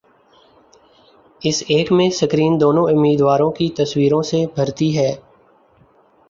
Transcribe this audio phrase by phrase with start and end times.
[1.41, 5.11] اس ایک میں سکرین دونوں امیدواروں کی تصویروں سے بھرتی ہے